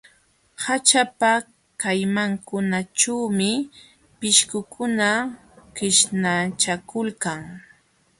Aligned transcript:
Haćhapa 0.63 1.31
kallmankunaćhuumi 1.81 3.51
pishqukuna 4.19 5.09
qishnachakulkan. 5.75 7.41